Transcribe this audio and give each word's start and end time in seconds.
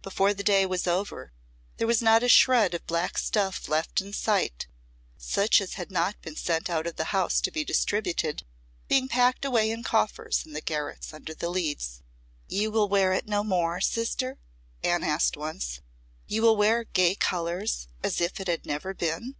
Before 0.00 0.32
the 0.32 0.42
day 0.42 0.64
was 0.64 0.86
over, 0.86 1.34
there 1.76 1.86
was 1.86 2.00
not 2.00 2.22
a 2.22 2.28
shred 2.30 2.72
of 2.72 2.86
black 2.86 3.18
stuff 3.18 3.68
left 3.68 4.00
in 4.00 4.14
sight; 4.14 4.66
such 5.18 5.60
as 5.60 5.74
had 5.74 5.90
not 5.90 6.18
been 6.22 6.36
sent 6.36 6.70
out 6.70 6.86
of 6.86 6.96
the 6.96 7.12
house 7.12 7.38
to 7.42 7.50
be 7.50 7.64
distributed, 7.66 8.44
being 8.88 9.08
packed 9.08 9.44
away 9.44 9.70
in 9.70 9.82
coffers 9.82 10.46
in 10.46 10.54
the 10.54 10.62
garrets 10.62 11.12
under 11.12 11.34
the 11.34 11.50
leads. 11.50 12.00
"You 12.48 12.70
will 12.70 12.88
wear 12.88 13.12
it 13.12 13.26
no 13.26 13.44
more, 13.44 13.78
sister?" 13.82 14.38
Anne 14.82 15.04
asked 15.04 15.36
once. 15.36 15.82
"You 16.26 16.40
will 16.40 16.56
wear 16.56 16.84
gay 16.84 17.14
colours 17.14 17.86
as 18.02 18.22
if 18.22 18.40
it 18.40 18.46
had 18.48 18.64
never 18.64 18.94
been?" 18.94 19.36